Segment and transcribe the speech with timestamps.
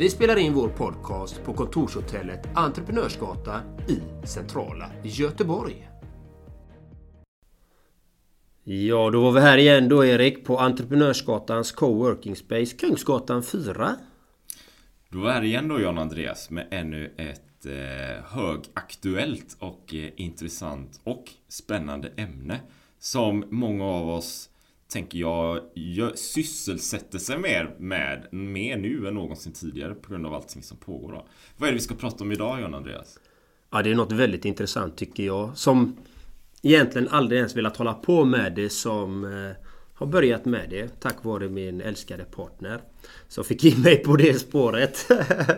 [0.00, 5.88] Vi spelar in vår podcast på kontorshotellet Entreprenörsgatan i centrala Göteborg.
[8.64, 13.96] Ja, då var vi här igen då Erik på Entreprenörsgatans Coworking Space Kungsgatan 4.
[15.08, 21.00] Då är här igen då John Andreas med ännu ett eh, högaktuellt och eh, intressant
[21.04, 22.60] och spännande ämne
[22.98, 24.49] som många av oss
[24.90, 30.34] tänker jag gör, sysselsätter sig mer med mer nu än någonsin tidigare på grund av
[30.34, 31.12] allting som pågår.
[31.12, 31.26] Då.
[31.56, 33.18] Vad är det vi ska prata om idag John Andreas?
[33.70, 35.56] Ja, det är något väldigt intressant tycker jag.
[35.56, 35.96] Som
[36.62, 39.56] egentligen aldrig ens velat hålla på med det som eh,
[39.94, 42.80] har börjat med det tack vare min älskade partner.
[43.28, 45.06] Som fick in mig på det spåret.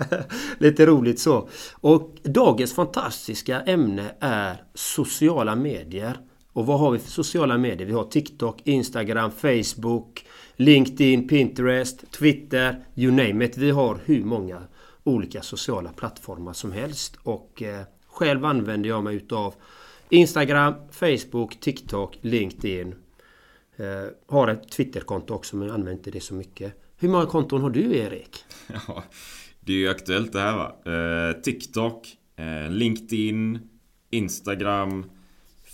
[0.58, 1.48] Lite roligt så.
[1.74, 6.19] Och dagens fantastiska ämne är sociala medier.
[6.53, 7.86] Och vad har vi för sociala medier?
[7.86, 13.56] Vi har TikTok, Instagram, Facebook, LinkedIn, Pinterest, Twitter, you name it.
[13.56, 14.62] Vi har hur många
[15.05, 17.17] olika sociala plattformar som helst.
[17.23, 19.55] Och eh, själv använder jag mig utav
[20.08, 22.95] Instagram, Facebook, TikTok, LinkedIn.
[23.77, 23.86] Eh,
[24.27, 26.75] har ett Twitterkonto också men jag använder inte det så mycket.
[26.97, 28.45] Hur många konton har du Erik?
[28.89, 29.05] Ja,
[29.61, 30.92] det är ju aktuellt det här va.
[30.92, 33.58] Eh, TikTok, eh, LinkedIn,
[34.11, 35.11] Instagram,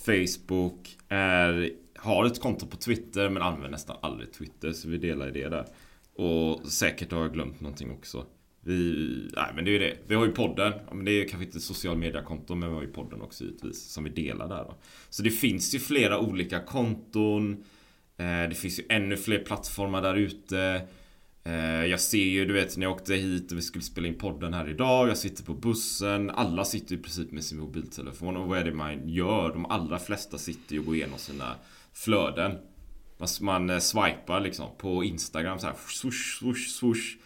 [0.08, 5.28] Facebook, är, har ett konto på Twitter men använder nästan aldrig Twitter så vi delar
[5.28, 5.66] i det där.
[6.14, 8.26] Och säkert har jag glömt någonting också.
[8.60, 9.96] Vi, nej men det är ju det.
[10.06, 10.72] Vi har ju podden.
[10.92, 13.82] Men det är kanske inte ett social media-konto men vi har ju podden också givetvis.
[13.82, 14.74] Som vi delar där då.
[15.08, 17.64] Så det finns ju flera olika konton.
[18.16, 20.82] Eh, det finns ju ännu fler plattformar där ute.
[21.48, 24.14] Eh, jag ser ju, du vet när jag åkte hit och vi skulle spela in
[24.14, 25.08] podden här idag.
[25.08, 26.30] Jag sitter på bussen.
[26.30, 28.36] Alla sitter i princip med sin mobiltelefon.
[28.36, 29.52] Och vad är det man gör?
[29.52, 31.54] De allra flesta sitter ju och går igenom sina
[31.92, 32.52] flöden.
[33.18, 35.74] Man, man eh, swipar liksom på Instagram så här.
[35.88, 37.16] Swoosh, swoosh, swoosh.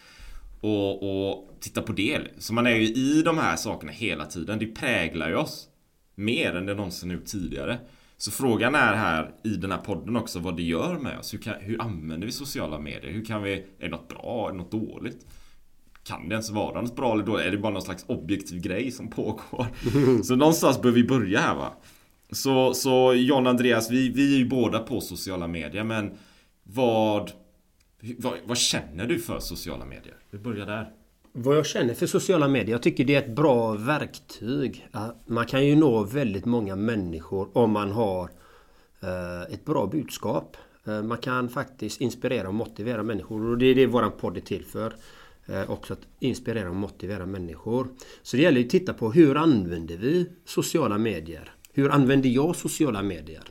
[0.61, 2.21] Och, och titta på det.
[2.37, 4.59] Så man är ju i de här sakerna hela tiden.
[4.59, 5.67] Det präglar ju oss.
[6.15, 7.79] Mer än det någonsin gjort tidigare.
[8.23, 11.33] Så frågan är här i den här podden också vad det gör med oss.
[11.33, 13.11] Hur, kan, hur använder vi sociala medier?
[13.11, 13.53] Hur kan vi...
[13.53, 14.47] Är det något bra?
[14.47, 15.25] Är det något dåligt?
[16.03, 17.45] Kan det ens vara något bra eller dåligt?
[17.45, 19.67] Är det bara någon slags objektiv grej som pågår?
[20.23, 21.73] Så någonstans behöver vi börja här va?
[22.31, 26.17] Så, så John Andreas, vi, vi är ju båda på sociala medier men
[26.63, 27.31] vad,
[28.17, 30.15] vad, vad känner du för sociala medier?
[30.31, 30.89] Vi börjar där.
[31.35, 32.71] Vad jag känner för sociala medier?
[32.71, 34.87] Jag tycker det är ett bra verktyg.
[35.25, 38.29] Man kan ju nå väldigt många människor om man har
[39.01, 40.57] eh, ett bra budskap.
[40.85, 44.41] Eh, man kan faktiskt inspirera och motivera människor och det är det våran podd är
[44.41, 44.95] till för.
[45.45, 47.87] Eh, också att inspirera och motivera människor.
[48.21, 51.51] Så det gäller ju att titta på hur använder vi sociala medier?
[51.73, 53.43] Hur använder jag sociala medier?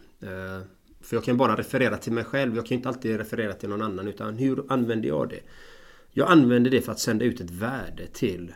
[1.01, 2.57] För jag kan bara referera till mig själv.
[2.57, 5.41] Jag kan inte alltid referera till någon annan utan hur använder jag det?
[6.15, 8.53] Jag använder det för att sända ut ett värde till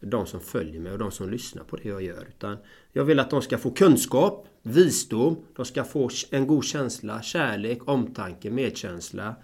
[0.00, 2.26] de som följer mig och de som lyssnar på det jag gör.
[2.28, 2.56] Utan
[2.92, 7.88] jag vill att de ska få kunskap, visdom, de ska få en god känsla, kärlek,
[7.88, 9.36] omtanke, medkänsla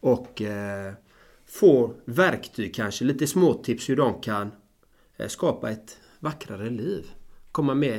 [0.00, 0.92] och eh,
[1.46, 4.50] få verktyg kanske, lite småtips hur de kan
[5.16, 7.06] eh, skapa ett vackrare liv.
[7.52, 7.98] Komma med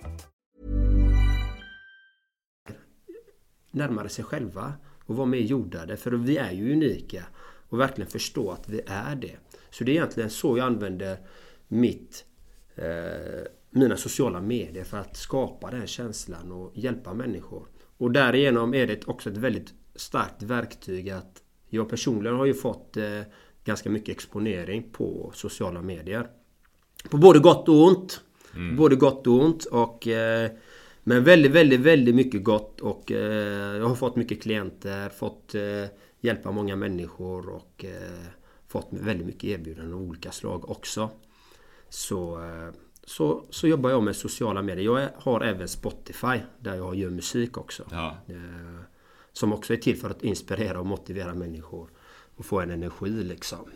[3.71, 4.73] närmare sig själva
[5.05, 5.97] och vara mer jordade.
[5.97, 7.23] För vi är ju unika
[7.69, 9.35] och verkligen förstå att vi är det.
[9.69, 11.17] Så det är egentligen så jag använder
[11.67, 12.25] mitt,
[12.75, 17.67] eh, mina sociala medier för att skapa den känslan och hjälpa människor.
[17.97, 22.97] Och därigenom är det också ett väldigt starkt verktyg att jag personligen har ju fått
[22.97, 23.21] eh,
[23.63, 26.27] ganska mycket exponering på sociala medier.
[27.09, 28.21] På både gott och ont.
[28.77, 30.51] Både gott och ont och eh,
[31.03, 35.85] men väldigt, väldigt, väldigt mycket gott och eh, jag har fått mycket klienter, fått eh,
[36.19, 38.25] hjälpa många människor och eh,
[38.67, 41.09] fått väldigt mycket erbjudanden av olika slag också.
[41.89, 42.39] Så,
[43.03, 44.85] så, så jobbar jag med sociala medier.
[44.85, 47.83] Jag har även Spotify där jag gör musik också.
[47.91, 48.17] Ja.
[49.33, 51.89] Som också är till för att inspirera och motivera människor
[52.35, 53.69] och få en energi liksom.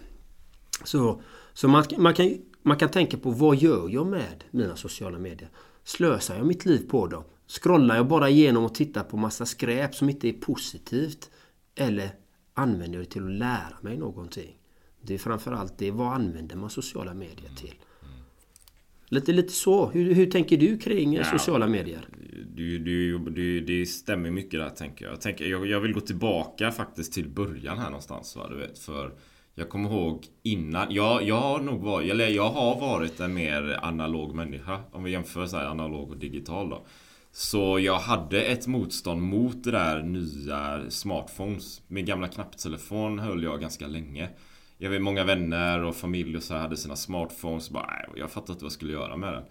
[0.83, 1.21] Så,
[1.53, 5.49] så man, man, kan, man kan tänka på vad gör jag med mina sociala medier?
[5.85, 7.23] Slösar jag mitt liv på dem?
[7.47, 11.31] Scrollar jag bara igenom och tittar på massa skräp som inte är positivt?
[11.75, 12.09] Eller
[12.53, 14.57] använder jag det till att lära mig någonting?
[15.01, 17.75] Det är framförallt det, vad använder man sociala medier till?
[19.09, 19.89] Lite, lite så.
[19.89, 22.07] Hur, hur tänker du kring eh, sociala medier?
[22.55, 25.11] Du, du, du, det stämmer mycket där tänker jag.
[25.13, 25.67] Jag, tänker, jag.
[25.67, 28.35] jag vill gå tillbaka faktiskt till början här någonstans.
[28.35, 29.13] Va, du vet, för
[29.55, 30.93] jag kommer ihåg innan.
[30.93, 34.79] Jag, jag har nog varit, eller jag har varit en mer analog människa.
[34.91, 36.85] Om vi jämför så här, analog och digital då.
[37.31, 41.81] Så jag hade ett motstånd mot det där nya smartphones.
[41.87, 44.29] Min gamla knapptelefon höll jag ganska länge.
[44.77, 47.69] Jag vet många vänner och familj och så här hade sina smartphones.
[47.69, 49.43] Bara, jag fattade inte vad jag skulle göra med den.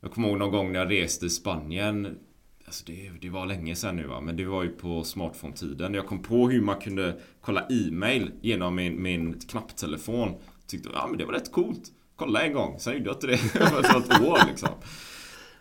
[0.00, 2.18] Jag kommer ihåg någon gång när jag reste i Spanien.
[2.68, 5.94] Alltså det, det var länge sedan nu va, men det var ju på smartphone-tiden.
[5.94, 10.34] Jag kom på hur man kunde kolla e-mail genom min, min knapptelefon.
[10.66, 11.82] Tyckte ja men det var rätt coolt.
[12.16, 13.36] Kolla en gång, sen gjorde jag inte det
[13.82, 14.68] för ett år liksom.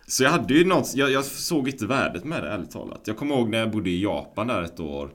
[0.08, 3.02] Så jag hade ju något, jag, jag såg inte värdet med det ärligt talat.
[3.06, 5.10] Jag kommer ihåg när jag bodde i Japan där ett år.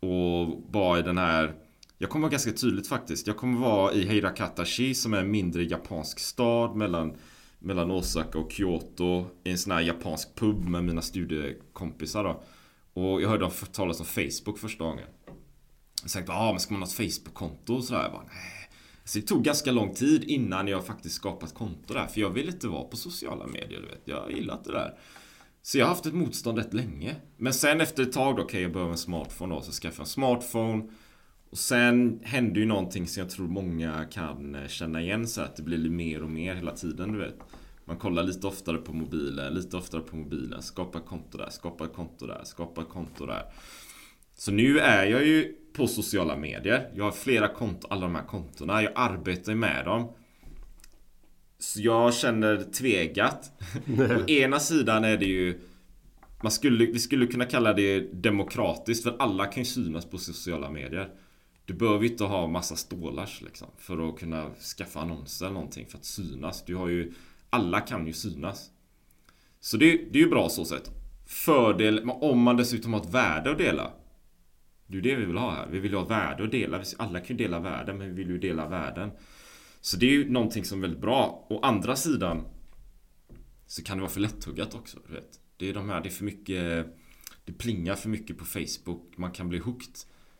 [0.00, 1.54] Och var i den här
[1.98, 3.26] Jag kommer vara ganska tydligt faktiskt.
[3.26, 7.12] Jag kommer vara i Heirakatashi som är en mindre japansk stad mellan
[7.62, 12.42] mellan Osaka och Kyoto i en sån här japansk pub med mina studiekompisar då.
[12.94, 15.06] Och jag hörde dem talas om Facebook första gången.
[16.02, 18.02] Jag tänkte, ah, men ska man ha ett Facebook-konto och sådär?
[18.02, 18.68] Jag bara, nej.
[19.04, 22.06] Så det tog ganska lång tid innan jag faktiskt skapade ett konto där.
[22.06, 24.02] För jag vill inte vara på sociala medier, du vet.
[24.04, 24.98] Jag gillar inte det där.
[25.62, 27.16] Så jag har haft ett motstånd rätt länge.
[27.36, 29.60] Men sen efter ett tag då, okej okay, jag behöver en smartphone då.
[29.60, 30.88] Så skaffade jag en smartphone.
[31.50, 35.56] Och sen hände ju någonting som jag tror många kan eh, känna igen så att
[35.56, 37.38] det blir mer och mer hela tiden, du vet.
[37.84, 40.62] Man kollar lite oftare på mobilen, lite oftare på mobilen.
[40.62, 43.44] Skapa konto där, skapa konto där, skapa konto där.
[44.34, 46.90] Så nu är jag ju på sociala medier.
[46.94, 48.82] Jag har flera konton, alla de här kontona.
[48.82, 50.12] Jag arbetar med dem.
[51.58, 53.52] Så jag känner tvegat.
[53.98, 55.60] Å ena sidan är det ju
[56.42, 60.70] man skulle, vi skulle kunna kalla det demokratiskt för alla kan ju synas på sociala
[60.70, 61.10] medier.
[61.64, 65.98] Du behöver inte ha massa stålars liksom för att kunna skaffa annonser eller någonting för
[65.98, 66.64] att synas.
[66.64, 67.12] Du har ju
[67.52, 68.70] alla kan ju synas.
[69.60, 70.90] Så det, det är ju bra så sätt.
[71.26, 73.92] Fördel om man dessutom har ett värde att dela.
[74.86, 75.66] Det är ju det vi vill ha här.
[75.66, 76.82] Vi vill ju ha värde att dela.
[76.96, 79.10] Alla kan ju dela värden men vi vill ju dela värden.
[79.80, 81.46] Så det är ju någonting som är väldigt bra.
[81.50, 82.44] Å andra sidan
[83.66, 84.98] så kan det vara för lättuggat också.
[85.06, 85.40] Du vet.
[85.56, 86.86] Det är de här, det är för mycket
[87.44, 89.16] Det plingar för mycket på Facebook.
[89.16, 89.94] Man kan bli hooked.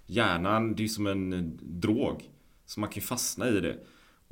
[0.07, 2.31] Hjärnan, det är ju som en drog.
[2.67, 3.79] Så man kan ju fastna i det.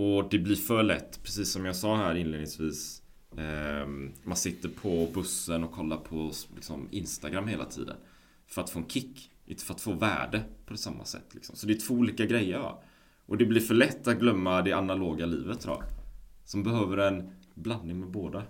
[0.01, 3.03] Och det blir för lätt, precis som jag sa här inledningsvis.
[3.37, 3.87] Eh,
[4.23, 7.97] man sitter på bussen och kollar på liksom, Instagram hela tiden.
[8.47, 9.31] För att få en kick.
[9.47, 11.35] Inte för att få värde på det samma sätt.
[11.35, 11.57] Liksom.
[11.57, 12.59] Så det är två olika grejer.
[12.59, 12.83] Va?
[13.27, 15.85] Och det blir för lätt att glömma det analoga livet tror jag.
[16.45, 18.43] Som behöver en blandning med båda.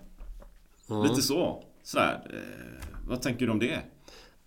[0.89, 1.03] Mm.
[1.03, 1.63] Lite så.
[1.83, 2.21] Sådär.
[2.33, 3.81] Eh, vad tänker du om det?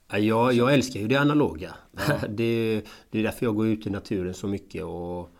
[0.09, 1.75] Ja, jag älskar ju det analoga.
[2.09, 2.21] Ja.
[2.29, 5.31] Det, det, är därför jag går ut i naturen så mycket och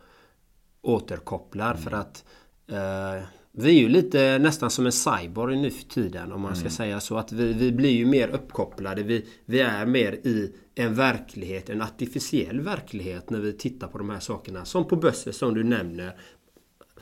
[0.85, 1.71] återkopplar.
[1.71, 1.83] Mm.
[1.83, 2.25] För att
[2.69, 6.61] eh, vi är ju lite nästan som en cyborg nu för tiden om man mm.
[6.61, 7.17] ska säga så.
[7.17, 9.03] Att vi, vi blir ju mer uppkopplade.
[9.03, 14.11] Vi, vi är mer i en verklighet, en artificiell verklighet när vi tittar på de
[14.11, 14.65] här sakerna.
[14.65, 16.17] Som på böcker som du nämner.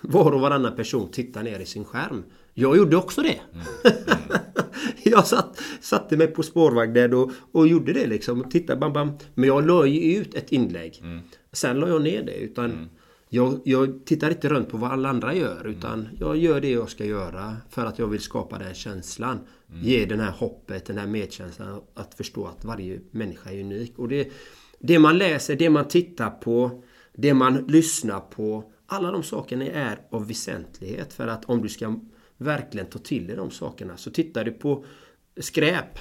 [0.00, 2.24] Var och varannan person tittar ner i sin skärm.
[2.54, 3.40] Jag gjorde också det.
[3.52, 3.96] Mm.
[4.82, 4.94] Mm.
[5.04, 8.40] jag satt, satte mig på spårvagnen och, och gjorde det liksom.
[8.40, 9.12] Och tittade, bam, bam.
[9.34, 11.00] Men jag la ju ut ett inlägg.
[11.02, 11.20] Mm.
[11.52, 12.34] Sen la jag ner det.
[12.34, 12.88] Utan
[13.34, 15.66] jag, jag tittar inte runt på vad alla andra gör.
[15.66, 17.56] Utan jag gör det jag ska göra.
[17.70, 19.38] För att jag vill skapa den känslan.
[19.82, 21.80] Ge den här hoppet, den här medkänslan.
[21.94, 23.98] Att förstå att varje människa är unik.
[23.98, 24.32] Och det,
[24.78, 26.82] det man läser, det man tittar på.
[27.12, 28.72] Det man lyssnar på.
[28.86, 31.12] Alla de sakerna är av väsentlighet.
[31.12, 32.00] För att om du ska
[32.36, 33.96] verkligen ta till dig de sakerna.
[33.96, 34.84] Så tittar du på
[35.36, 35.98] skräp.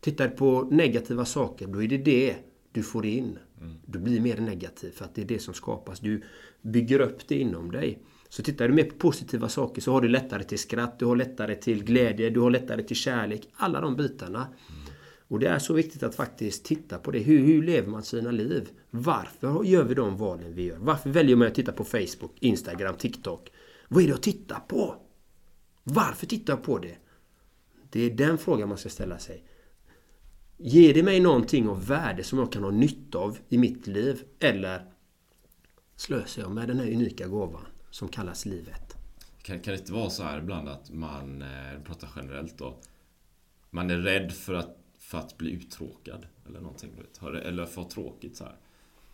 [0.00, 1.66] Tittar du på negativa saker.
[1.66, 2.36] Då är det det
[2.72, 3.38] du får in.
[3.86, 6.00] Du blir mer negativ för att det är det som skapas.
[6.00, 6.22] Du
[6.62, 8.02] bygger upp det inom dig.
[8.28, 11.16] Så tittar du mer på positiva saker så har du lättare till skratt, du har
[11.16, 13.48] lättare till glädje, du har lättare till kärlek.
[13.54, 14.46] Alla de bitarna.
[15.28, 17.18] Och det är så viktigt att faktiskt titta på det.
[17.18, 18.68] Hur, hur lever man sina liv?
[18.90, 20.78] Varför gör vi de valen vi gör?
[20.78, 23.52] Varför väljer man att titta på Facebook, Instagram, TikTok?
[23.88, 24.94] Vad är det att titta på?
[25.82, 26.96] Varför tittar jag på det?
[27.90, 29.44] Det är den frågan man ska ställa sig.
[30.58, 34.22] Ger det mig någonting av värde som jag kan ha nytta av i mitt liv?
[34.40, 34.84] Eller
[35.96, 38.96] slösar jag med den här unika gåvan som kallas livet?
[39.42, 42.76] Kan, kan det inte vara så här ibland att man, eh, pratar generellt då
[43.70, 46.90] Man är rädd för att, för att bli uttråkad Eller någonting
[47.42, 48.56] Eller för tråkigt så här.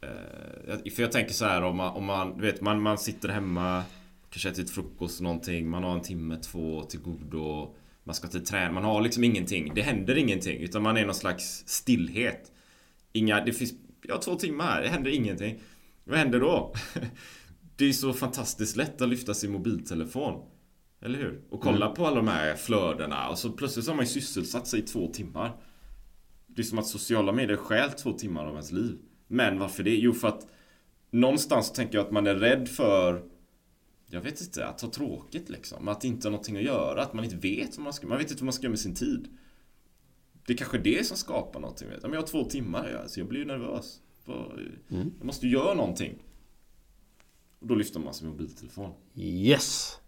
[0.00, 3.28] Eh, För jag tänker så här om man, om man, du vet, man, man sitter
[3.28, 3.84] hemma
[4.30, 8.74] Kanske ätit frukost någonting Man har en timme, två till godo man ska till träning,
[8.74, 9.72] man har liksom ingenting.
[9.74, 12.52] Det händer ingenting utan man är någon slags stillhet.
[13.12, 15.60] Inga, det finns, jag har två timmar här, det händer ingenting.
[16.04, 16.74] Vad händer då?
[17.76, 20.42] Det är så fantastiskt lätt att lyfta sin mobiltelefon.
[21.00, 21.42] Eller hur?
[21.50, 24.66] Och kolla på alla de här flödena och så plötsligt så har man ju sysselsatt
[24.66, 25.56] sig i två timmar.
[26.46, 28.98] Det är som att sociala medier stjäl två timmar av ens liv.
[29.28, 29.96] Men varför det?
[29.96, 30.46] Jo för att
[31.10, 33.22] Någonstans tänker jag att man är rädd för
[34.14, 37.24] Jag vet inte, att ha tråkigt liksom Att inte ha någonting att göra, att man
[37.24, 39.28] inte vet vad man ska Man vet inte vad man ska göra med sin tid
[40.46, 42.02] Det är kanske det som skapar någonting vet.
[42.02, 46.18] jag har två timmar, så jag blir ju nervös Vad- Jag måste ju göra någonting
[47.58, 49.98] Och då lyfter man sin mobiltelefon Yes!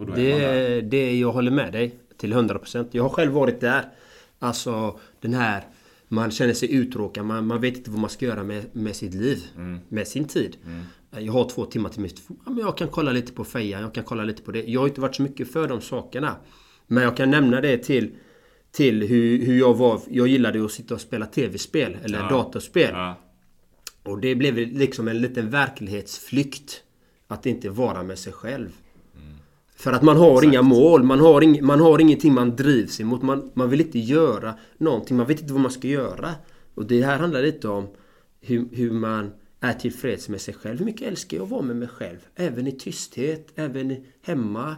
[0.00, 0.06] Är.
[0.16, 2.88] Det, det, jag håller med dig till 100%.
[2.90, 3.90] Jag har själv varit där.
[4.38, 5.66] Alltså den här...
[6.08, 7.26] Man känner sig uttråkad.
[7.26, 9.38] Man, man vet inte vad man ska göra med, med sitt liv.
[9.88, 10.56] Med sin tid.
[11.10, 12.22] Jag har två timmar till mitt...
[12.28, 13.82] Ja, men jag kan kolla lite på fejan.
[13.82, 14.62] Jag kan kolla lite på det.
[14.62, 16.36] Jag har inte varit så mycket för de sakerna.
[16.86, 18.10] Men jag kan nämna det till...
[18.70, 20.00] Till hur, hur jag var.
[20.10, 21.96] Jag gillade att sitta och spela tv-spel.
[22.04, 22.28] Eller Ja.
[22.28, 22.90] datorspel.
[22.92, 23.14] Ja.
[24.02, 26.82] Och det blev liksom en liten verklighetsflykt.
[27.28, 28.68] Att inte vara med sig själv.
[29.76, 33.22] För att man har inga mål, man har, ing, man har ingenting man drivs emot.
[33.22, 36.30] Man, man vill inte göra någonting, man vet inte vad man ska göra.
[36.74, 37.88] Och det här handlar lite om
[38.40, 40.78] hur, hur man är tillfreds med sig själv.
[40.78, 42.18] Hur mycket älskar jag att vara med mig själv?
[42.34, 44.76] Även i tysthet, även hemma,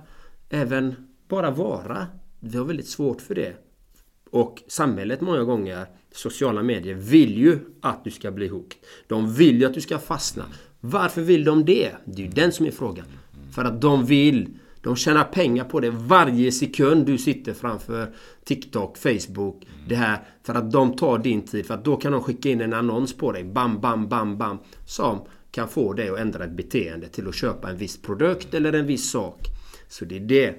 [0.48, 0.94] även
[1.28, 2.06] bara vara.
[2.40, 3.54] Vi har väldigt svårt för det.
[4.30, 8.78] Och samhället många gånger, sociala medier, vill ju att du ska bli hooked.
[9.06, 10.44] De vill ju att du ska fastna.
[10.80, 11.90] Varför vill de det?
[12.04, 13.06] Det är ju den som är frågan.
[13.54, 14.48] För att de vill,
[14.82, 20.18] de tjänar pengar på det varje sekund du sitter framför TikTok, Facebook, det här.
[20.42, 21.66] För att de tar din tid.
[21.66, 23.44] För att då kan de skicka in en annons på dig.
[23.44, 24.58] Bam, bam, bam, bam.
[24.86, 25.20] Som
[25.50, 28.86] kan få dig att ändra ett beteende till att köpa en viss produkt eller en
[28.86, 29.46] viss sak.
[29.88, 30.54] Så det är det.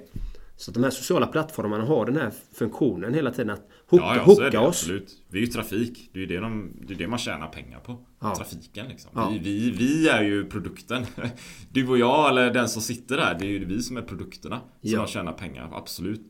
[0.58, 4.24] Så de här sociala plattformarna har den här funktionen hela tiden att hooka, Ja, ja,
[4.24, 4.68] hooka det oss.
[4.84, 5.12] absolut.
[5.30, 6.10] Vi är ju trafik.
[6.14, 7.98] Det är ju det, de, det, är det man tjänar pengar på.
[8.22, 8.36] Ja.
[8.36, 9.12] Trafiken liksom.
[9.16, 9.30] Ja.
[9.30, 11.06] Vi, vi, vi är ju produkten.
[11.72, 13.38] Du och jag eller den som sitter där.
[13.40, 14.60] Det är ju vi som är produkterna.
[14.60, 14.98] Som Ja.
[14.98, 15.70] man tjänar pengar.
[15.74, 16.22] Absolut.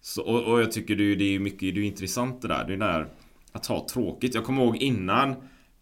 [0.00, 2.64] Så, och, och jag tycker det är, det är mycket det är intressant det där.
[2.66, 3.08] Det är där
[3.52, 4.34] att ha tråkigt.
[4.34, 5.34] Jag kommer ihåg innan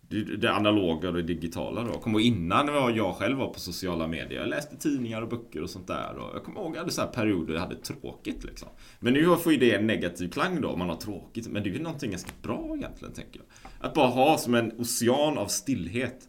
[0.09, 1.91] det, det analoga och det digitala då.
[1.91, 4.41] Jag kommer ihåg innan jag, jag själv var på sociala medier.
[4.41, 6.17] Jag läste tidningar och böcker och sånt där.
[6.17, 8.69] Och jag kommer ihåg att jag hade så här perioder jag hade tråkigt liksom.
[9.01, 11.49] Men nu får ju det en negativ klang då om man har tråkigt.
[11.49, 13.71] Men det är ju någonting ganska bra egentligen tänker jag.
[13.89, 16.29] Att bara ha som en ocean av stillhet.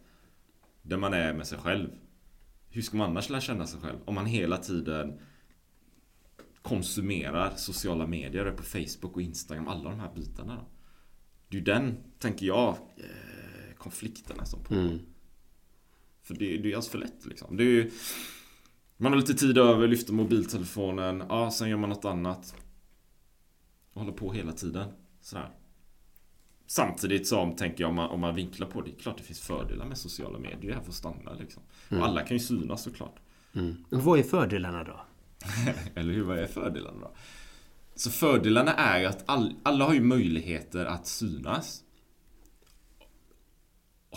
[0.82, 1.88] Där man är med sig själv.
[2.70, 3.98] Hur ska man annars lära känna sig själv?
[4.04, 5.18] Om man hela tiden
[6.62, 10.54] konsumerar sociala medier är på Facebook och Instagram, alla de här bitarna.
[10.54, 10.66] Då.
[11.48, 13.37] Det är ju den, tänker jag, eh,
[13.78, 14.82] konflikterna som pågår.
[16.22, 17.56] För det, det är ju alldeles för lätt liksom.
[17.56, 17.90] Det är ju,
[18.96, 22.54] man har lite tid över, lyfter mobiltelefonen, ja, sen gör man något annat.
[23.92, 24.88] Och håller på hela tiden.
[25.20, 25.50] Sådär.
[26.66, 29.22] Samtidigt som, tänker jag, om man, om man vinklar på det, det är klart det
[29.22, 30.60] finns fördelar med sociala medier.
[30.60, 31.62] Det är här att stanna liksom.
[31.90, 33.16] Och alla kan ju synas såklart.
[33.90, 35.00] Och Vad är fördelarna då?
[36.00, 36.22] Eller hur?
[36.22, 37.12] Vad är fördelarna då?
[37.94, 41.84] Så fördelarna är att all, alla har ju möjligheter att synas.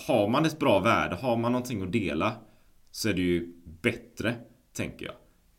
[0.07, 2.33] Har man ett bra värde, har man någonting att dela
[2.91, 4.35] så är det ju bättre,
[4.73, 5.15] tänker jag.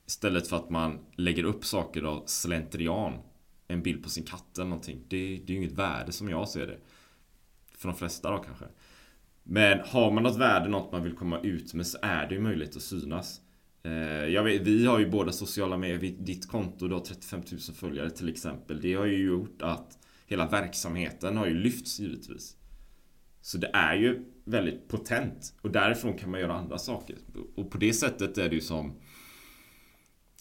[0.07, 3.13] Istället för att man lägger upp saker av slentrian
[3.69, 5.05] en bild på sin katt eller någonting.
[5.09, 6.79] Det, det är ju inget värde som jag ser det.
[7.79, 8.65] För de flesta då kanske.
[9.43, 12.41] Men har man något värde, något man vill komma ut med så är det ju
[12.41, 13.41] möjligt att synas.
[13.83, 13.93] Eh,
[14.27, 18.11] jag vet, vi har ju båda sociala medier, ditt konto du har 35 000 följare
[18.11, 18.81] till exempel.
[18.81, 22.57] Det har ju gjort att hela verksamheten har ju lyfts givetvis.
[23.41, 25.55] Så det är ju väldigt potent.
[25.61, 27.17] Och därifrån kan man göra andra saker.
[27.55, 28.95] Och på det sättet är det ju som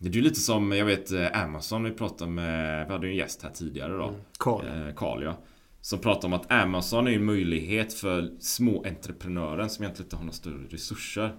[0.01, 3.11] det är ju lite som, jag vet eh, Amazon, vi pratade med, vi hade ju
[3.11, 4.07] en gäst här tidigare då.
[4.07, 4.65] Mm, Carl.
[4.65, 5.37] Eh, Carl ja.
[5.81, 10.23] Som pratade om att Amazon är en möjlighet för små entreprenören som egentligen inte har
[10.23, 11.35] några större resurser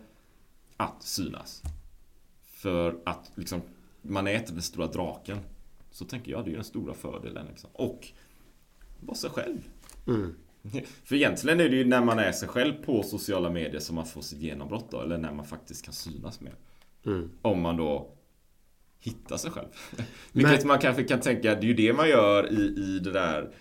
[0.76, 1.62] att synas.
[2.42, 3.62] För att liksom,
[4.02, 5.38] man är inte den stora draken.
[5.90, 7.46] Så tänker jag, det är den stora fördelen.
[7.46, 7.70] Liksom.
[7.72, 8.08] Och
[9.00, 9.68] vara sig själv.
[10.06, 10.34] Mm.
[11.04, 14.06] För egentligen är det ju när man är sig själv på sociala medier som man
[14.06, 16.54] får sitt genombrott då, eller när man faktiskt kan synas mer.
[17.06, 17.30] Mm.
[17.42, 18.14] Om man då
[19.00, 19.68] hittar sig själv.
[20.32, 20.68] Vilket Men...
[20.68, 23.54] man kanske kan tänka, det är ju det man gör i, i det där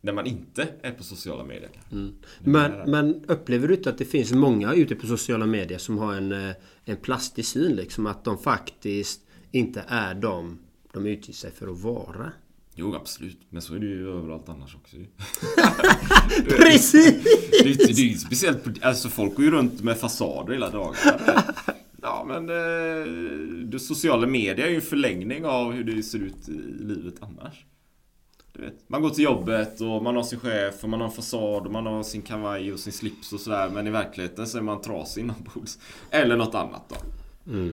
[0.00, 1.70] när man inte är på sociala medier.
[1.92, 2.14] Mm.
[2.40, 6.14] Men, men, upplever du inte att det finns många ute på sociala medier som har
[6.14, 6.54] en, eh,
[6.84, 7.76] en plastig syn?
[7.76, 10.58] Liksom, att de faktiskt inte är de
[10.92, 12.32] de utger sig för att vara?
[12.80, 14.96] Jo absolut, men så är det ju överallt annars också
[16.48, 17.24] Precis!
[17.62, 20.94] Det, det, det är ju speciellt, alltså folk går ju runt med fasader hela dagen.
[22.02, 23.06] Ja men eh,
[23.64, 26.52] det sociala medier är ju en förlängning av hur det ser ut i
[26.84, 27.64] livet annars.
[28.52, 31.14] Du vet, man går till jobbet och man har sin chef och man har en
[31.14, 33.70] fasad och man har sin kavaj och sin slips och sådär.
[33.70, 35.78] Men i verkligheten så är man trasig inombords.
[36.10, 36.96] Eller något annat då.
[37.52, 37.72] Mm.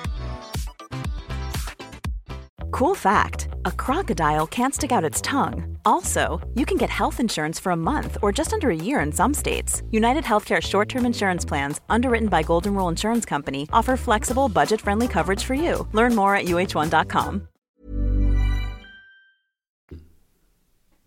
[2.71, 5.77] Cool fact a crocodile can't stick out its tongue.
[5.85, 9.11] Also, you can get health insurance for a month or just under a year in
[9.11, 9.83] some states.
[9.91, 14.81] United Healthcare short term insurance plans, underwritten by Golden Rule Insurance Company, offer flexible, budget
[14.81, 15.87] friendly coverage for you.
[15.93, 17.47] Learn more at uh1.com.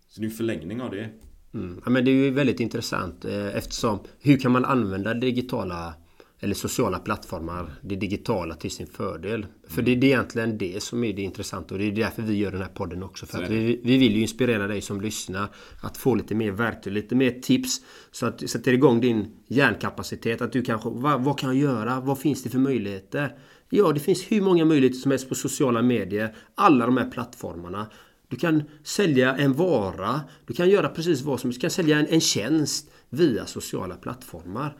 [0.07, 1.09] Så det är en förlängning av det.
[1.53, 1.81] Mm.
[1.85, 5.93] Ja, men det är ju väldigt intressant eh, eftersom hur kan man använda digitala
[6.39, 9.45] eller sociala plattformar, det digitala till sin fördel.
[9.67, 12.51] För det är egentligen det som är det intressanta och det är därför vi gör
[12.51, 13.25] den här podden också.
[13.25, 15.49] För att vi, vi vill ju inspirera dig som lyssnar
[15.81, 20.41] att få lite mer verktyg, lite mer tips så att du sätter igång din hjärnkapacitet.
[20.41, 21.99] Att du kanske, vad, vad kan jag göra?
[21.99, 23.37] Vad finns det för möjligheter?
[23.69, 26.35] Ja, det finns hur många möjligheter som helst på sociala medier.
[26.55, 27.87] Alla de här plattformarna.
[28.27, 30.21] Du kan sälja en vara.
[30.45, 31.59] Du kan göra precis vad som helst.
[31.59, 34.77] Du kan sälja en, en tjänst via sociala plattformar.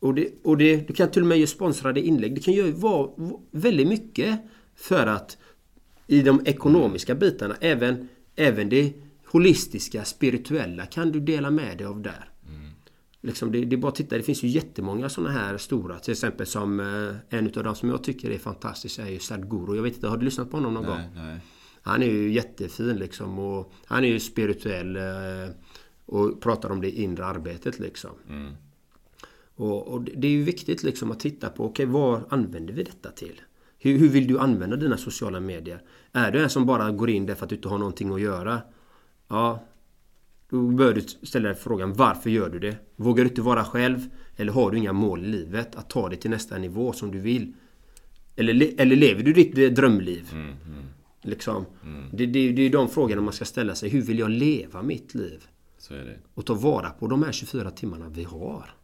[0.00, 2.34] Och, det, och det, du kan till och med göra sponsrade inlägg.
[2.34, 3.08] Du kan göra
[3.50, 4.40] väldigt mycket
[4.74, 5.38] för att
[6.06, 8.92] i de ekonomiska bitarna, även, även det
[9.26, 12.30] holistiska, spirituella kan du dela med dig av där.
[12.48, 12.70] Mm.
[13.20, 15.98] Liksom det, det är bara att titta, det finns ju jättemånga sådana här stora.
[15.98, 19.76] Till exempel som eh, en av de som jag tycker är fantastisk är ju Sadhguru.
[19.76, 21.24] Jag vet inte, har du lyssnat på honom någon nej, gång?
[21.24, 21.40] Nej.
[21.82, 25.02] Han är ju jättefin liksom och han är ju spirituell eh,
[26.06, 28.10] och pratar om det inre arbetet liksom.
[28.28, 28.52] Mm.
[29.56, 32.82] Och, och, det är ju viktigt liksom att titta på, okej okay, vad använder vi
[32.82, 33.40] detta till?
[33.78, 35.82] Hur, hur, vill du använda dina sociala medier?
[36.12, 38.60] Är du en som bara går in därför att du inte har någonting att göra?
[39.28, 39.64] Ja,
[40.50, 42.76] då bör du ställa dig frågan varför gör du det?
[42.96, 44.08] Vågar du inte vara själv?
[44.36, 47.18] Eller har du inga mål i livet att ta dig till nästa nivå som du
[47.18, 47.52] vill?
[48.36, 50.28] Eller, eller lever du ditt drömliv?
[50.32, 50.84] Mm, mm.
[51.22, 51.66] Liksom.
[51.82, 52.04] Mm.
[52.12, 53.88] Det, det, det är de frågorna man ska ställa sig.
[53.88, 55.46] Hur vill jag leva mitt liv?
[56.34, 58.74] Och ta vara på de här 24 timmarna vi har.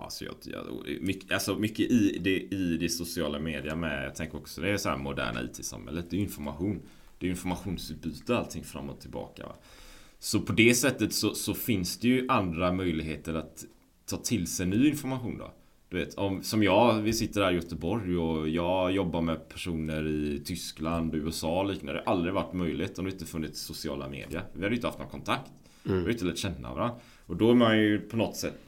[0.00, 4.04] Ja, så jag, jag, mycket, alltså mycket i det, i det sociala media med.
[4.04, 6.06] Jag tänker också det är så här moderna IT-samhället.
[6.10, 6.80] Det är information.
[7.18, 9.46] Det är informationsutbyte allting fram och tillbaka.
[9.46, 9.54] Va?
[10.18, 13.64] Så på det sättet så, så, finns det ju andra möjligheter att
[14.06, 15.52] ta till sig ny information då.
[15.88, 20.06] Du vet, om, som jag, vi sitter här i Göteborg och jag jobbar med personer
[20.06, 21.92] i Tyskland, USA och liknande.
[21.92, 24.44] Det har aldrig varit möjligt om det inte funnits sociala medier.
[24.52, 25.50] Vi hade inte haft någon kontakt.
[25.84, 25.98] Mm.
[25.98, 26.96] Vi har inte lärt känna varandra.
[27.26, 28.65] Och då är man ju på något sätt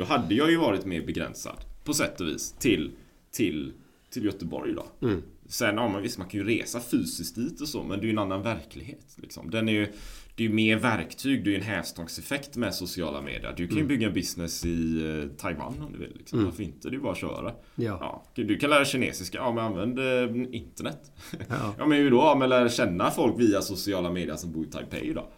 [0.00, 2.90] då hade jag ju varit mer begränsad på sätt och vis till,
[3.32, 3.72] till,
[4.10, 5.06] till Göteborg då.
[5.06, 5.22] Mm.
[5.46, 8.06] Sen, ja men visst man kan ju resa fysiskt dit och så men det är
[8.06, 9.16] ju en annan verklighet.
[9.16, 9.50] Liksom.
[9.50, 9.86] Den är ju,
[10.34, 13.54] det är ju mer verktyg, det är ju en hävstångseffekt med sociala medier.
[13.56, 16.16] Du kan ju bygga en business i eh, Taiwan om du vill.
[16.16, 16.44] Liksom.
[16.44, 16.90] Varför inte?
[16.90, 17.52] Det är bara att köra.
[17.74, 18.24] Ja.
[18.34, 21.12] Du kan lära kinesiska, ja men använd eh, internet.
[21.48, 21.74] Ja.
[21.78, 21.86] Ja.
[21.86, 22.16] men hur då?
[22.16, 25.28] Ja, men lär känna folk via sociala medier som bor i Taipei då.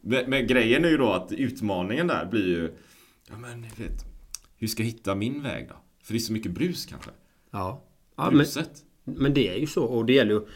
[0.00, 2.74] Men, men grejen är ju då att utmaningen där blir ju
[3.30, 4.04] Ja men ni vet
[4.56, 5.74] Hur ska jag hitta min väg då?
[6.04, 7.10] För det är så mycket brus kanske.
[7.50, 7.84] Ja.
[8.16, 8.70] ja men, Bruset.
[9.04, 10.46] men det är ju så och det gäller att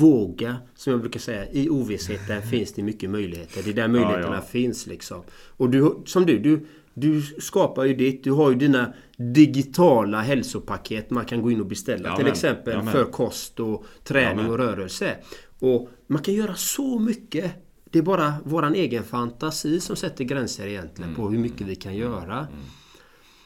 [0.00, 4.34] våga Som jag brukar säga I ovissheten finns det mycket möjligheter Det är där möjligheterna
[4.36, 4.40] ja.
[4.42, 5.22] finns liksom
[5.56, 11.10] Och du, som du, du du skapar ju ditt, du har ju dina digitala hälsopaket
[11.10, 12.08] man kan gå in och beställa.
[12.08, 12.32] Ja, till men.
[12.32, 12.92] exempel Ja, men.
[12.92, 14.50] för kost och träning Ja, men.
[14.50, 15.16] och rörelse.
[15.58, 17.52] Och man kan göra så mycket.
[17.92, 21.16] Det är bara våran egen fantasi som sätter gränser egentligen Mm.
[21.22, 22.46] på hur mycket vi kan göra.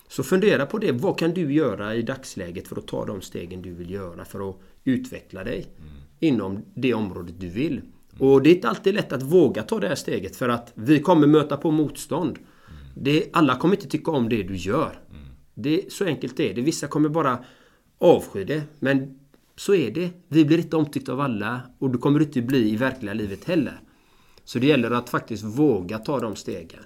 [0.09, 0.93] Så fundera på det.
[0.93, 4.51] Vad kan du göra i dagsläget för att ta de stegen du vill göra för
[4.51, 5.67] att utveckla dig
[6.21, 7.81] inom det området du vill.
[8.19, 11.01] Och det är inte alltid lätt att våga ta det här steget för att vi
[11.01, 12.39] kommer möta på motstånd.
[12.97, 14.99] Det, alla kommer inte tycka om det du gör.
[15.55, 16.61] Det, så enkelt är det.
[16.61, 17.39] Vissa kommer bara
[17.99, 18.63] avsky det.
[18.79, 19.19] Men
[19.57, 20.11] så är det.
[20.29, 23.81] Vi blir inte omtyckta av alla och du kommer inte bli i verkliga livet heller.
[24.47, 26.83] Så det gäller att faktiskt våga ta de stegen.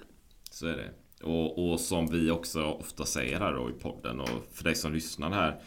[0.51, 0.91] Så är det.
[1.25, 4.93] Och, och som vi också ofta säger här då i podden och för dig som
[4.93, 5.61] lyssnar här.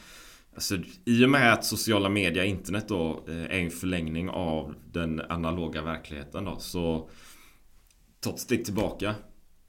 [0.54, 5.22] Alltså, I och med att sociala medier, internet då, eh, är en förlängning av den
[5.22, 6.60] analoga verkligheten då.
[6.60, 7.10] Så
[8.20, 9.16] ta ett steg tillbaka.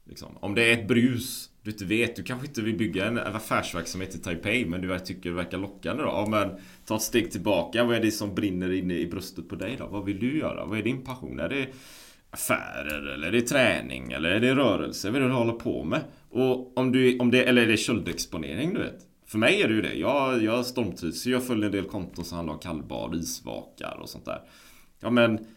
[0.05, 0.37] Liksom.
[0.37, 4.15] Om det är ett brus du inte vet, du kanske inte vill bygga en affärsverksamhet
[4.15, 6.09] i Taipei men du tycker det verkar lockande då.
[6.09, 6.49] Ja, men
[6.85, 7.83] ta ett steg tillbaka.
[7.83, 9.87] Vad är det som brinner inne i bröstet på dig då?
[9.87, 10.65] Vad vill du göra?
[10.65, 11.39] Vad är din passion?
[11.39, 11.67] Är det
[12.35, 15.09] affärer eller är det träning eller är det rörelse?
[15.09, 16.01] Vad är det du håller på med?
[16.29, 19.07] Och om du, om det, eller är det köldexponering du vet?
[19.25, 19.93] För mig är det ju det.
[19.93, 21.25] Jag, jag stormtrivs.
[21.25, 24.41] Jag följer en del konton som handlar om kallbad, isvakar och sånt där.
[24.99, 25.47] Ja men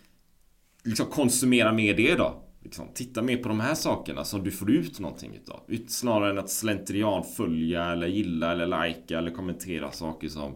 [0.84, 2.42] liksom konsumera mer det då.
[2.62, 5.60] Liksom, titta mer på de här sakerna som du får ut någonting utav.
[5.88, 10.54] Snarare än att slentrian följa eller gilla eller likea eller kommentera saker som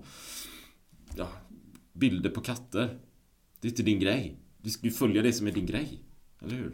[1.16, 1.28] ja,
[1.92, 2.98] bilder på katter.
[3.60, 4.36] Det är inte din grej.
[4.62, 6.02] Du ska ju följa det som är din grej.
[6.44, 6.72] Eller hur?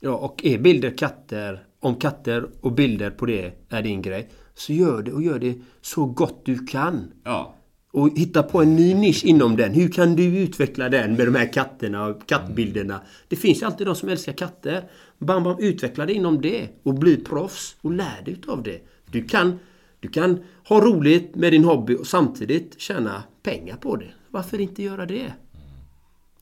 [0.00, 4.72] Ja, och är bilder katter, om katter och bilder på det är din grej, så
[4.72, 7.12] gör det och gör det så gott du kan.
[7.24, 7.54] Ja.
[7.92, 9.72] Och hitta på en ny nisch inom den.
[9.72, 13.00] Hur kan du utveckla den med de här katterna och kattbilderna?
[13.28, 14.84] Det finns alltid de som älskar katter.
[15.18, 18.80] Bam, bam, utveckla det inom det och bli proffs och lär dig utav det.
[19.10, 19.58] Du kan,
[20.00, 24.10] du kan ha roligt med din hobby och samtidigt tjäna pengar på det.
[24.30, 25.32] Varför inte göra det?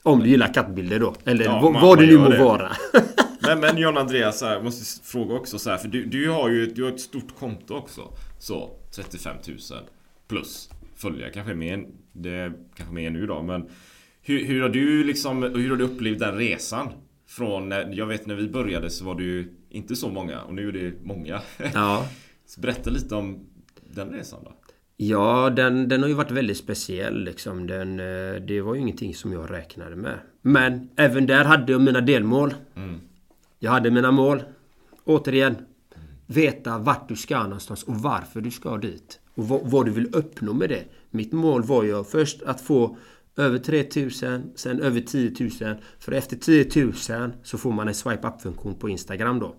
[0.07, 1.15] Om du gillar kattbilder då.
[1.25, 2.39] Eller Ja, vad, man- vad det nu må det.
[2.39, 2.73] vara.
[3.41, 6.67] Men, men John Andreas, jag måste fråga också så här, för du, du har ju
[6.67, 8.01] du har ett stort konto också.
[8.39, 9.59] Så 35 000
[10.29, 13.69] plus följare, kanske mer det kanske mer nu då, men
[14.23, 16.89] hur, hur har du liksom, hur har du upplevt den resan?
[17.29, 20.69] Från, när- jag vet när vi började så var ju inte så många och nu
[20.69, 21.41] är det många.
[21.75, 22.07] Ja.
[22.47, 23.47] Så berätta lite om
[23.95, 24.56] den resan då.
[24.97, 27.67] Ja, den, den har ju varit väldigt speciell liksom.
[27.67, 30.19] Den, eh, det var ju ingenting som jag räknade med.
[30.43, 32.55] Men även där hade jag mina delmål.
[33.59, 34.43] Jag hade mina mål.
[35.05, 35.57] Återigen.
[36.27, 39.21] Veta vart du ska någonstans och varför du ska dit.
[39.35, 40.85] Och vad, vad du vill uppnå med det.
[41.11, 42.97] Mitt mål var ju först att få
[43.37, 45.77] över 3000, sen över 10 000.
[45.99, 49.55] För efter 10 000 så får man en swipe up-funktion på Instagram då.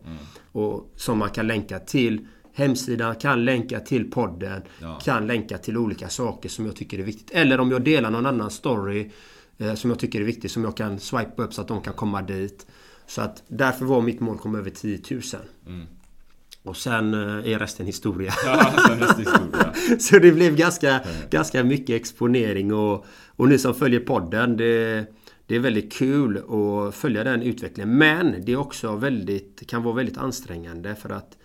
[0.52, 5.00] Och som man kan länka till hemsidan, kan länka till podden, Ja.
[5.04, 7.32] kan länka till olika saker som jag tycker är viktigt.
[7.32, 9.12] Eller om jag delar någon annan story
[9.58, 11.94] eh, som jag tycker är viktig som jag kan swipa upp så att de kan
[11.94, 12.68] komma dit.
[13.08, 15.22] Så att därför var mitt mål att komma över 10 000.
[16.64, 18.34] Och sen eh, är resten historia.
[18.46, 18.74] Ja.
[20.00, 25.06] Så det blev ganska, ganska mycket exponering och, och ni som följer podden det,
[25.46, 27.98] det är väldigt kul att följa den utvecklingen.
[27.98, 31.38] Men det är också väldigt, kan vara väldigt ansträngande för att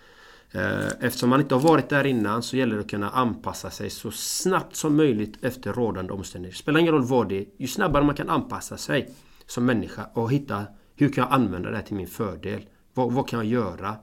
[0.53, 3.89] Eh, eftersom man inte har varit där innan så gäller det att kunna anpassa sig
[3.89, 6.57] så snabbt som möjligt efter rådande omständigheter.
[6.57, 7.45] Spelar ingen roll vad det är.
[7.57, 9.09] Ju snabbare man kan anpassa sig
[9.47, 12.65] som människa och hitta hur kan jag använda det här till min fördel?
[12.93, 13.95] Vad, vad kan jag göra?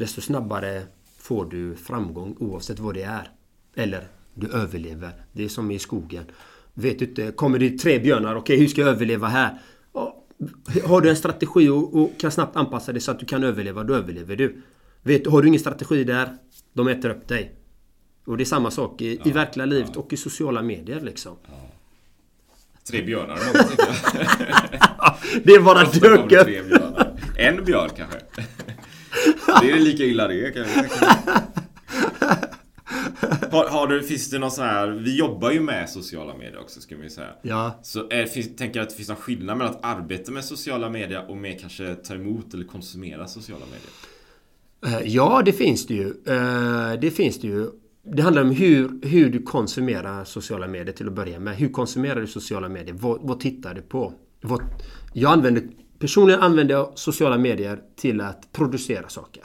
[0.00, 0.82] desto snabbare
[1.18, 3.30] får du framgång oavsett vad det är.
[3.74, 5.12] Eller du överlever.
[5.32, 6.24] Det är som i skogen.
[6.74, 9.58] Vet du inte, kommer det tre björnar, okej hur ska jag överleva här?
[10.74, 13.44] Ja, har du en strategi och, och kan snabbt anpassa dig så att du kan
[13.44, 14.62] överleva, då överlever du.
[15.02, 16.36] Vet, har du ingen strategi där,
[16.72, 17.54] de äter upp dig.
[18.24, 21.36] Och det är samma sak i, i verkliga livet och i sociala medier liksom.
[22.90, 23.36] Tre björnar.
[25.44, 27.16] Det är bara tre björnar.
[27.36, 28.18] En björn kanske.
[29.62, 30.88] Det är lika illa det kanske.
[33.50, 34.88] Har, har du, finns det någon sån här...
[34.88, 37.28] Vi jobbar ju med sociala medier också ska vi säga.
[37.42, 37.78] Ja.
[37.82, 40.90] Så är, finns, tänker jag att det finns någon skillnad mellan att arbeta med sociala
[40.90, 45.00] medier och mer kanske ta emot eller konsumera sociala medier?
[45.00, 46.06] Eh, Ja, det finns det ju.
[46.26, 47.66] Eh, Det finns det ju.
[48.02, 51.56] Det handlar om hur, hur du konsumerar sociala medier till att börja med.
[51.56, 52.94] Hur konsumerar du sociala medier?
[52.94, 54.12] Vad, vad tittar du på?
[54.40, 54.60] Vad,
[55.12, 55.62] jag använder,
[55.98, 59.44] personligen använder jag sociala medier till att producera saker.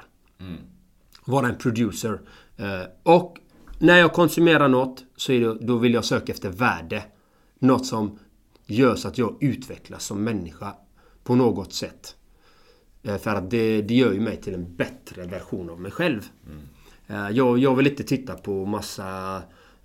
[1.25, 2.21] Vara en producer.
[2.57, 2.65] Eh,
[3.03, 3.37] Och
[3.79, 7.03] när jag konsumerar något så det, då vill jag söka efter värde.
[7.59, 8.19] Något som
[8.65, 10.75] gör så att jag utvecklas som människa
[11.23, 12.15] på något sätt.
[13.03, 16.21] Eh, För att det, det gör ju mig till en bättre version av mig själv.
[17.07, 19.41] Eh, Jag, jag vill inte titta på massa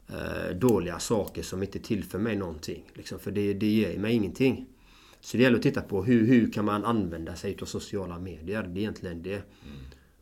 [0.09, 2.83] eh, dåliga saker som inte tillför mig någonting.
[2.95, 4.67] Liksom, för det, det ger mig ingenting.
[5.21, 8.63] Så det gäller att titta på hur, hur kan man använda sig av sociala medier.
[8.63, 9.43] Det är egentligen det.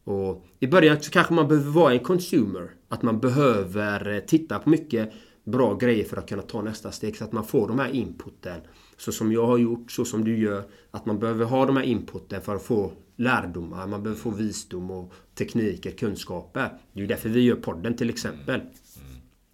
[0.08, 2.70] Och I början så kanske man behöver vara en consumer.
[2.88, 5.12] Att man behöver eh, titta på mycket
[5.44, 7.16] bra grejer för att kunna ta nästa steg.
[7.16, 8.60] Så att man får de här inputen.
[8.96, 10.62] Så som jag har gjort, så som du gör.
[10.90, 13.86] Att man behöver ha de här inputen för att få lärdomar.
[13.86, 16.68] Man behöver få visdom och tekniker, kunskaper.
[16.92, 18.60] Det är ju därför vi gör podden till exempel.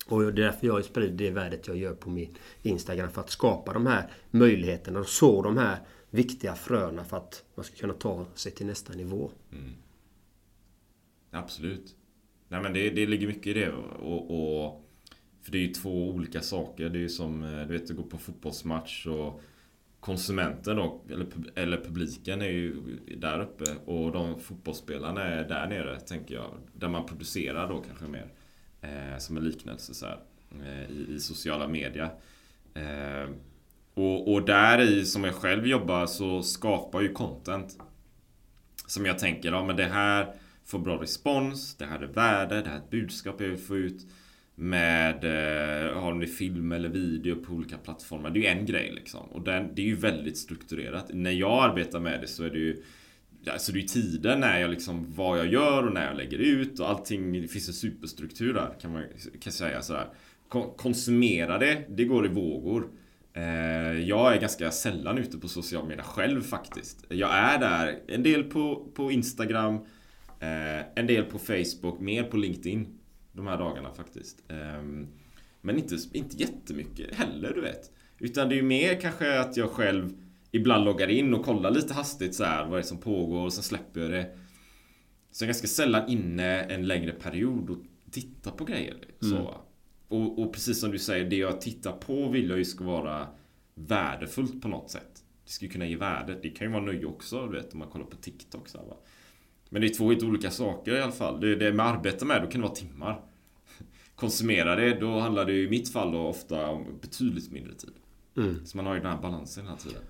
[0.06, 3.10] Och det är därför jag sprider det värdet jag gör på min Instagram.
[3.10, 5.78] För att skapa de här möjligheterna och så de här
[6.10, 9.30] viktiga fröna för att man ska kunna ta sig till nästa nivå.
[9.52, 9.70] Mm.
[11.34, 11.96] Absolut.
[12.48, 13.70] Nej men det, det ligger mycket i det.
[13.72, 14.90] Och, och,
[15.42, 16.88] för det är ju två olika saker.
[16.88, 19.42] Det är ju som eh, du vet, att gå på fotbollsmatch och
[20.00, 23.64] konsumenten då, eller, eller publiken är ju där uppe.
[23.84, 26.54] Och de fotbollsspelarna är där nere, tänker jag.
[26.72, 28.32] Där man producerar då kanske mer.
[28.80, 30.20] Eh, som en liknelse så här.
[30.64, 32.10] Eh, i, I sociala media.
[32.74, 33.30] Eh,
[33.94, 37.78] och, och där i, som jag själv jobbar, så skapar ju content.
[38.86, 40.34] Som jag tänker, ja men det här
[40.66, 43.76] Få bra respons, det här är värde, det här är ett budskap jag vill få
[43.76, 44.06] ut.
[44.56, 48.30] Med, eh, har ni film eller video på olika plattformar.
[48.30, 49.26] Det är ju en grej liksom.
[49.26, 51.10] Och den, det är ju väldigt strukturerat.
[51.12, 52.82] När jag arbetar med det så är det ju
[53.50, 56.38] Alltså det är ju tiden när jag liksom vad jag gör och när jag lägger
[56.38, 57.32] ut och allting.
[57.42, 59.04] Det finns en superstruktur där kan man
[59.40, 60.06] kan säga sådär.
[60.76, 62.88] Konsumera det, det går i vågor.
[63.32, 67.04] Eh, jag är ganska sällan ute på sociala medier själv faktiskt.
[67.08, 69.78] Jag är där en del på, på Instagram,
[70.94, 72.98] en del på Facebook, mer på LinkedIn
[73.32, 74.42] de här dagarna faktiskt.
[74.48, 75.06] Ehm,
[75.60, 77.92] Men inte, inte jättemycket heller du vet.
[78.18, 80.12] Utan det är ju mer kanske att jag själv
[80.50, 83.52] ibland loggar in och kollar lite hastigt så här vad det är som pågår och
[83.52, 84.36] sen släpper jag det.
[85.30, 87.78] Så jag är ganska sällan inne en längre period och
[88.10, 88.96] tittar på grejer.
[89.20, 89.60] Så.
[90.08, 93.28] Och, och precis som du säger, det jag tittar på vill jag ju ska vara
[93.74, 95.24] värdefullt på något sätt.
[95.44, 96.38] Det ska ju kunna ge värde.
[96.42, 98.68] Det kan ju vara nöje också, du vet, om man kollar på TikTok.
[98.68, 98.96] Så här, va?
[99.68, 101.40] Men det är två helt olika saker i alla fall.
[101.40, 103.20] Det, det med arbete med, då kan det vara timmar.
[104.14, 107.92] Konsumera det, då handlar det i mitt fall då ofta om betydligt mindre tid.
[108.64, 110.02] Så man har ju den här balansen hela tiden.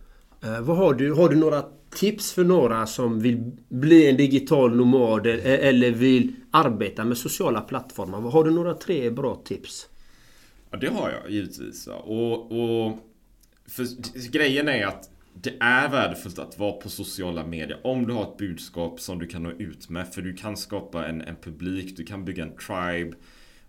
[0.43, 4.77] Eh, vad har, du, har du några tips för några som vill bli en digital
[4.77, 8.21] nomad e- eller vill arbeta med sociala plattformar?
[8.21, 9.89] Har du några tre bra tips?
[10.71, 11.87] Ja, det har jag givetvis.
[11.87, 12.99] Och, och
[13.67, 13.87] för
[14.31, 18.37] grejen är att det är värdefullt att vara på sociala medier om du har ett
[18.37, 20.15] budskap som du kan nå ut med.
[20.15, 23.17] För du kan skapa en, en publik, du kan bygga en tribe.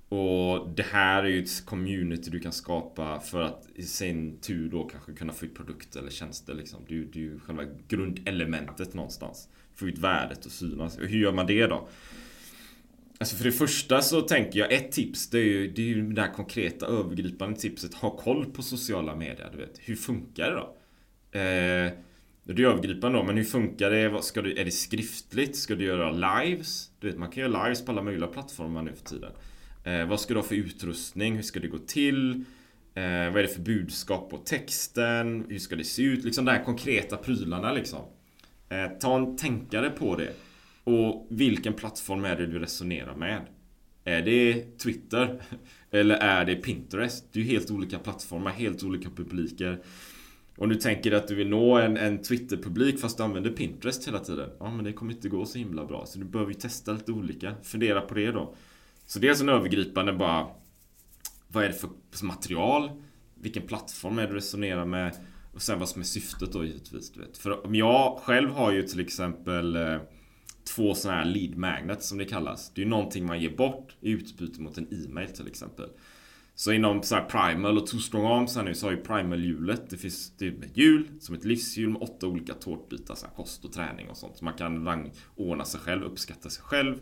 [0.09, 4.69] Och det här är ju ett community du kan skapa för att i sin tur
[4.69, 6.79] då kanske kunna få ut produkter eller tjänster liksom.
[6.87, 9.49] Det är ju är själva grundelementet någonstans.
[9.75, 10.97] Få ut värdet och synas.
[10.97, 11.87] Och hur gör man det då?
[13.17, 16.13] Alltså för det första så tänker jag ett tips det är ju det, är ju
[16.13, 17.93] det här konkreta övergripande tipset.
[17.93, 19.49] Ha koll på sociala medier.
[19.51, 19.79] Du vet.
[19.79, 20.74] Hur funkar det då?
[21.35, 21.91] Eh,
[22.43, 24.21] det är övergripande då, men hur funkar det?
[24.21, 25.55] Ska du, är det skriftligt?
[25.55, 26.89] Ska du göra lives?
[26.99, 29.31] Du vet, man kan göra lives på alla möjliga plattformar nu för tiden.
[29.83, 31.35] Eh, vad ska du ha för utrustning?
[31.35, 32.31] Hur ska det gå till?
[32.93, 35.45] Eh, vad är det för budskap på texten?
[35.49, 36.23] Hur ska det se ut?
[36.23, 38.01] Liksom de här konkreta prylarna liksom.
[38.69, 40.33] Eh, ta en tänkare på det.
[40.83, 43.41] Och vilken plattform är det du resonerar med?
[44.03, 45.41] Är det Twitter?
[45.91, 47.33] Eller är det Pinterest?
[47.33, 49.79] Det är ju helt olika plattformar, helt olika publiker.
[50.57, 54.19] Om du tänker att du vill nå en, en Twitter-publik fast du använder Pinterest hela
[54.19, 54.49] tiden.
[54.59, 56.05] Ja, men det kommer inte gå så himla bra.
[56.05, 57.55] Så du behöver ju testa lite olika.
[57.63, 58.55] Fundera på det då.
[59.05, 60.47] Så dels en övergripande bara
[61.47, 62.89] Vad är det för material?
[63.35, 65.15] Vilken plattform är det du resonerar med?
[65.53, 67.11] Och sen vad som är syftet då givetvis.
[67.11, 67.37] Du vet.
[67.37, 69.97] För om jag själv har ju till exempel eh,
[70.75, 72.71] Två sådana här lead magnets som det kallas.
[72.73, 75.89] Det är ju någonting man ger bort i utbyte mot en e-mail till exempel.
[76.57, 79.89] Så inom så här Primal och Two Strong Arms här nu så har ju Primal-hjulet
[79.89, 83.65] Det finns det ett hjul som ett livshjul med åtta olika tårtbitar så här, Kost
[83.65, 84.37] och träning och sånt.
[84.37, 86.95] Så man kan rang, ordna sig själv, uppskatta sig själv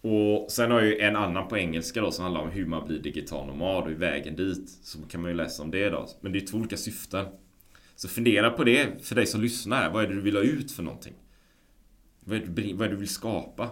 [0.00, 2.86] Och sen har jag ju en annan på engelska då som handlar om hur man
[2.86, 4.70] blir digital nomad och vägen dit.
[4.82, 6.08] Så kan man ju läsa om det då.
[6.20, 7.26] Men det är två olika syften.
[7.96, 9.90] Så fundera på det för dig som lyssnar.
[9.90, 11.14] Vad är det du vill ha ut för någonting?
[12.24, 13.70] Vad är det, vad är det du vill skapa?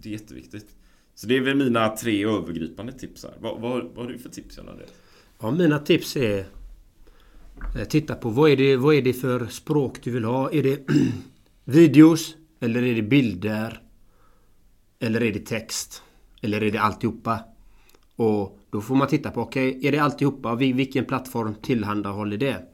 [0.00, 0.76] Det är jätteviktigt.
[1.14, 3.34] Så det är väl mina tre övergripande tips här.
[3.40, 4.90] Vad, vad, vad har du för tips John Andreas?
[5.40, 6.46] Ja, mina tips är
[7.78, 10.50] eh, Titta på vad är, det, vad är det för språk du vill ha?
[10.50, 10.80] Är det
[11.64, 12.36] videos?
[12.60, 13.82] Eller är det bilder?
[14.98, 16.02] Eller är det text?
[16.42, 17.40] Eller är det alltihopa?
[18.16, 20.54] Och då får man titta på, okej, okay, är det alltihopa?
[20.54, 22.72] Vilken plattform tillhandahåller det?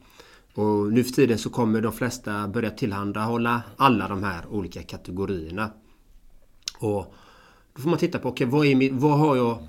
[0.53, 5.71] Och nu för tiden så kommer de flesta börja tillhandahålla alla de här olika kategorierna.
[6.79, 7.13] Och
[7.79, 9.67] då får man titta på, okay, vad, vad har jag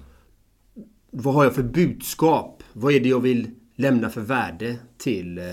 [1.11, 2.63] vad har jag för budskap?
[2.73, 5.45] Vad är det jag vill lämna för värde till, eh,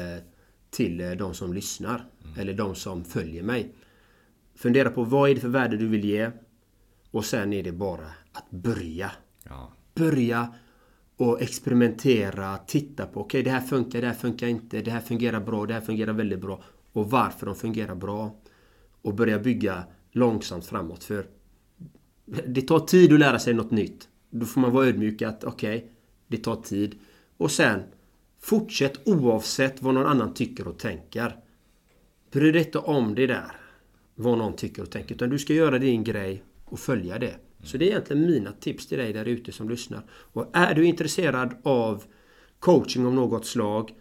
[0.70, 2.06] till eh, de som lyssnar?
[2.24, 2.40] Mm.
[2.40, 3.76] Eller de som följer mig.
[4.56, 6.32] Fundera på vad är det för värde du vill ge?
[7.12, 9.12] Och sen är det bara att börja.
[9.44, 9.74] Ja.
[9.96, 10.54] Börja
[11.18, 15.02] och experimentera, titta på okej okay, det här funkar, det här funkar inte, det här
[15.02, 16.64] fungerar bra, det här fungerar väldigt bra.
[16.94, 18.36] Och varför de fungerar bra.
[19.02, 21.04] Och börja bygga långsamt framåt.
[21.04, 21.26] För
[22.28, 24.08] det tar tid att lära sig något nytt.
[24.30, 25.90] Då får man vara ödmjuk att okej, okay,
[26.28, 26.96] det tar tid.
[27.38, 27.84] Och sen
[28.40, 31.36] fortsätt oavsett vad någon annan tycker och tänker.
[32.32, 33.52] Bry dig inte om det där.
[34.16, 35.16] Vad någon tycker och tänker.
[35.16, 37.36] Utan du ska göra din grej och följa det.
[37.64, 40.04] Så det är egentligen mina tips till dig där ute som lyssnar.
[40.10, 42.04] Och är du intresserad av
[42.60, 43.92] coaching av något slag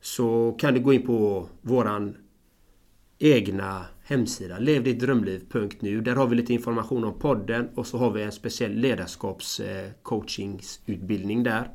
[0.00, 2.16] så kan du gå in på våran
[3.18, 6.00] egna hemsida levdittdrömliv.nu.
[6.00, 11.44] Där har vi lite information om podden och så har vi en speciell ledarskapscoachingsutbildning eh,
[11.44, 11.70] där.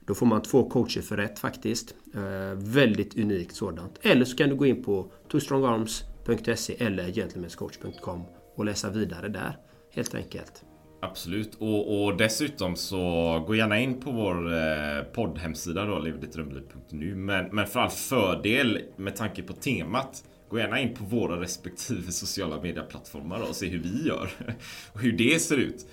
[0.00, 1.94] Då får man två coacher för rätt faktiskt.
[2.14, 3.98] Eh, väldigt unikt sådant.
[4.02, 8.22] Eller så kan du gå in på twostrongarms.se eller gentlemanscoach.com
[8.54, 9.58] och läsa vidare där.
[9.92, 10.64] Helt enkelt.
[11.02, 11.54] Absolut.
[11.54, 12.98] Och, och, dessutom så
[13.46, 17.14] gå gärna in på vår eh, poddhemsida då, levdittdrömliv.nu.
[17.14, 22.12] Men, men för all fördel med tanke på temat Gå gärna in på våra respektive
[22.12, 24.30] sociala medieplattformar och se hur vi gör.
[24.92, 25.86] Och hur det ser ut.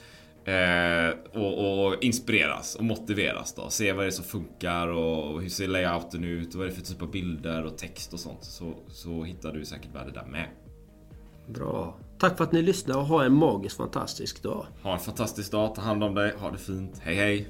[0.45, 3.69] Eh, och, och, inspireras och motiveras då.
[3.69, 6.75] Se vad det är som funkar och hur ser layouten ut och vad är det
[6.75, 8.43] för typ av bilder och text och sånt.
[8.43, 10.47] Så, så hittar du säkert värde där med.
[11.47, 11.97] Bra.
[12.19, 14.65] Tack för att ni lyssnade och ha en magisk fantastisk dag.
[14.83, 16.99] Ha en fantastisk dag, ta hand om dig, ha det fint.
[17.03, 17.49] Hej hej!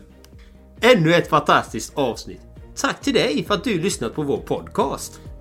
[0.81, 2.41] Ännu ett fantastiskt avsnitt.
[2.75, 5.21] Tack till dig för att du lyssnat på vår podcast.